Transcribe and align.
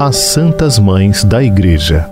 As 0.00 0.16
Santas 0.16 0.78
Mães 0.78 1.24
da 1.24 1.42
Igreja. 1.42 2.10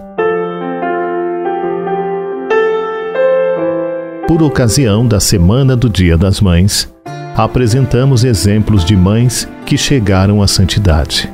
Por 4.27 4.43
ocasião 4.43 5.07
da 5.07 5.21
Semana 5.21 5.77
do 5.77 5.91
Dia 5.91 6.17
das 6.17 6.41
Mães, 6.41 6.91
apresentamos 7.37 8.25
exemplos 8.25 8.85
de 8.85 8.97
mães 8.97 9.47
que 9.67 9.77
chegaram 9.77 10.41
à 10.41 10.49
santidade. 10.49 11.31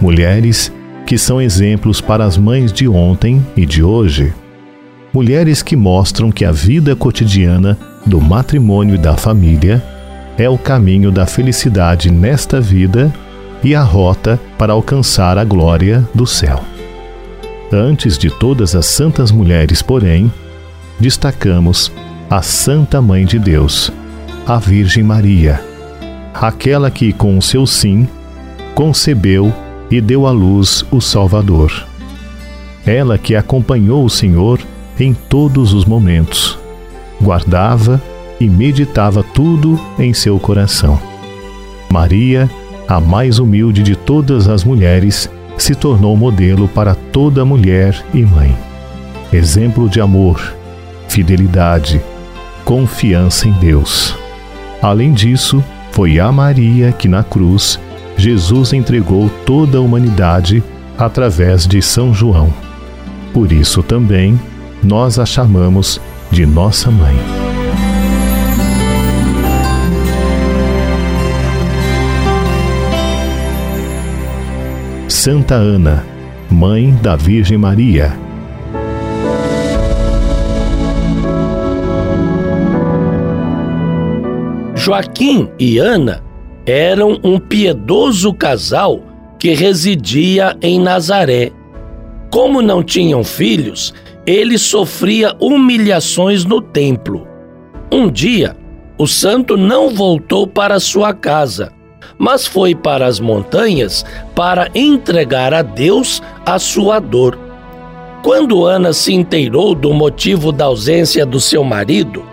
Mulheres 0.00 0.72
que 1.06 1.16
são 1.16 1.40
exemplos 1.40 2.00
para 2.00 2.24
as 2.24 2.36
mães 2.36 2.72
de 2.72 2.88
ontem 2.88 3.46
e 3.56 3.64
de 3.64 3.82
hoje. 3.82 4.34
Mulheres 5.12 5.62
que 5.62 5.76
mostram 5.76 6.32
que 6.32 6.44
a 6.44 6.50
vida 6.50 6.96
cotidiana 6.96 7.78
do 8.04 8.20
matrimônio 8.20 8.96
e 8.96 8.98
da 8.98 9.16
família 9.16 9.80
é 10.42 10.48
o 10.48 10.58
caminho 10.58 11.12
da 11.12 11.24
felicidade 11.24 12.10
nesta 12.10 12.60
vida 12.60 13.14
e 13.62 13.76
a 13.76 13.82
rota 13.82 14.40
para 14.58 14.72
alcançar 14.72 15.38
a 15.38 15.44
glória 15.44 16.06
do 16.12 16.26
céu. 16.26 16.64
Antes 17.72 18.18
de 18.18 18.28
todas 18.28 18.74
as 18.74 18.86
santas 18.86 19.30
mulheres, 19.30 19.82
porém, 19.82 20.32
destacamos 20.98 21.92
a 22.28 22.42
Santa 22.42 23.00
Mãe 23.00 23.24
de 23.24 23.38
Deus, 23.38 23.92
a 24.44 24.58
Virgem 24.58 25.04
Maria, 25.04 25.64
aquela 26.34 26.90
que, 26.90 27.12
com 27.12 27.38
o 27.38 27.42
seu 27.42 27.64
sim, 27.64 28.08
concebeu 28.74 29.54
e 29.88 30.00
deu 30.00 30.26
à 30.26 30.32
luz 30.32 30.84
o 30.90 31.00
Salvador. 31.00 31.86
Ela 32.84 33.16
que 33.16 33.36
acompanhou 33.36 34.04
o 34.04 34.10
Senhor 34.10 34.58
em 34.98 35.14
todos 35.14 35.72
os 35.72 35.84
momentos, 35.84 36.58
guardava 37.20 38.02
e 38.42 38.48
meditava 38.48 39.22
tudo 39.22 39.78
em 39.98 40.12
seu 40.12 40.38
coração. 40.40 40.98
Maria, 41.88 42.50
a 42.88 42.98
mais 42.98 43.38
humilde 43.38 43.84
de 43.84 43.94
todas 43.94 44.48
as 44.48 44.64
mulheres, 44.64 45.30
se 45.56 45.76
tornou 45.76 46.16
modelo 46.16 46.66
para 46.66 46.94
toda 46.94 47.44
mulher 47.44 48.04
e 48.12 48.24
mãe. 48.24 48.56
Exemplo 49.32 49.88
de 49.88 50.00
amor, 50.00 50.56
fidelidade, 51.08 52.02
confiança 52.64 53.46
em 53.46 53.52
Deus. 53.52 54.16
Além 54.82 55.12
disso, 55.12 55.62
foi 55.92 56.18
a 56.18 56.32
Maria 56.32 56.90
que 56.90 57.06
na 57.06 57.22
cruz 57.22 57.78
Jesus 58.16 58.72
entregou 58.72 59.30
toda 59.46 59.78
a 59.78 59.80
humanidade 59.80 60.64
através 60.98 61.64
de 61.64 61.80
São 61.80 62.12
João. 62.12 62.52
Por 63.32 63.52
isso 63.52 63.82
também 63.82 64.38
nós 64.82 65.18
a 65.18 65.24
chamamos 65.24 66.00
de 66.30 66.44
nossa 66.44 66.90
mãe. 66.90 67.41
Santa 75.24 75.54
Ana, 75.54 76.04
mãe 76.50 76.92
da 77.00 77.14
Virgem 77.14 77.56
Maria. 77.56 78.12
Joaquim 84.74 85.48
e 85.60 85.78
Ana 85.78 86.24
eram 86.66 87.20
um 87.22 87.38
piedoso 87.38 88.34
casal 88.34 89.00
que 89.38 89.54
residia 89.54 90.56
em 90.60 90.80
Nazaré. 90.80 91.52
Como 92.28 92.60
não 92.60 92.82
tinham 92.82 93.22
filhos, 93.22 93.94
ele 94.26 94.58
sofria 94.58 95.36
humilhações 95.38 96.44
no 96.44 96.60
templo. 96.60 97.28
Um 97.92 98.10
dia, 98.10 98.56
o 98.98 99.06
santo 99.06 99.56
não 99.56 99.88
voltou 99.88 100.48
para 100.48 100.80
sua 100.80 101.14
casa 101.14 101.72
mas 102.22 102.46
foi 102.46 102.72
para 102.72 103.04
as 103.04 103.18
montanhas 103.18 104.06
para 104.32 104.70
entregar 104.76 105.52
a 105.52 105.60
Deus 105.60 106.22
a 106.46 106.56
sua 106.56 107.00
dor. 107.00 107.36
Quando 108.22 108.64
Ana 108.64 108.92
se 108.92 109.12
inteirou 109.12 109.74
do 109.74 109.92
motivo 109.92 110.52
da 110.52 110.66
ausência 110.66 111.26
do 111.26 111.40
seu 111.40 111.64
marido, 111.64 112.24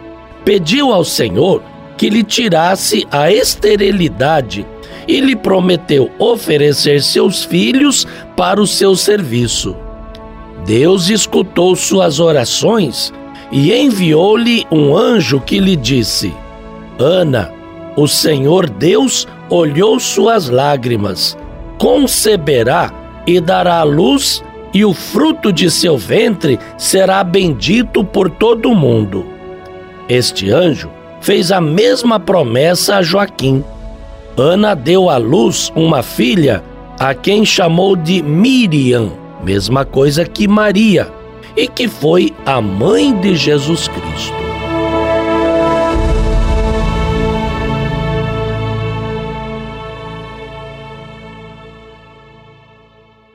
pediu 0.46 0.94
ao 0.94 1.04
Senhor 1.04 1.64
que 1.98 2.08
lhe 2.08 2.24
tirasse 2.24 3.08
a 3.12 3.32
esterilidade 3.32 4.64
e 5.08 5.20
lhe 5.20 5.36
prometeu 5.36 6.12
oferecer 6.20 7.02
seus 7.02 7.44
filhos 7.44 8.06
para 8.38 8.62
o 8.62 8.68
seu 8.68 8.96
serviço. 8.96 9.76
Deus 10.68 11.10
escutou 11.10 11.76
suas 11.76 12.20
orações 12.20 13.12
e 13.52 13.74
enviou-lhe 13.74 14.68
um 14.72 14.96
anjo 14.96 15.42
que 15.42 15.58
lhe 15.60 15.76
disse: 15.76 16.32
Ana, 17.00 17.52
o 17.96 18.08
Senhor 18.08 18.70
Deus 18.70 19.28
olhou 19.50 20.00
suas 20.00 20.50
lágrimas, 20.50 21.38
conceberá 21.78 22.92
e 23.26 23.40
dará 23.40 23.84
luz, 23.84 24.44
e 24.74 24.86
o 24.86 24.94
fruto 24.94 25.52
de 25.52 25.72
seu 25.72 25.98
ventre 25.98 26.60
será 26.78 27.24
bendito 27.24 28.04
por 28.04 28.30
todo 28.30 28.70
o 28.70 28.76
mundo. 28.76 29.26
Este 30.08 30.52
anjo 30.52 30.90
fez 31.22 31.52
a 31.52 31.60
mesma 31.60 32.20
promessa 32.20 32.98
a 32.98 33.02
Joaquim. 33.02 33.64
Ana 34.38 34.76
deu 34.76 35.10
à 35.10 35.18
luz 35.18 35.72
uma 35.76 36.04
filha, 36.04 36.64
a 37.00 37.14
quem 37.14 37.46
chamou 37.46 37.96
de 37.96 38.22
Miriam, 38.22 39.12
mesma 39.44 39.86
coisa 39.86 40.26
que 40.26 40.48
Maria, 40.48 41.08
e 41.58 41.68
que 41.68 41.88
foi 41.88 42.34
a 42.46 42.62
mãe 42.62 43.14
de 43.20 43.36
Jesus 43.36 43.88
Cristo. 43.88 44.49